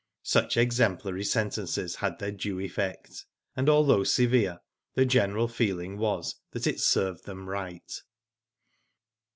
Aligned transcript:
Such 0.23 0.57
exemplary 0.57 1.23
sentences 1.23 1.97
had 1.97 2.17
their 2.17 2.31
due 2.31 2.55
eflFect> 2.55 3.25
and 3.55 3.69
although 3.69 4.03
severe 4.03 4.61
the 4.95 5.05
general 5.05 5.47
feeling 5.47 5.99
was 5.99 6.37
that 6.53 6.65
it" 6.65 6.79
served 6.79 7.25
them 7.25 7.47
right." 7.47 8.01